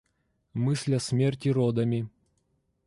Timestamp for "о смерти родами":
0.95-2.09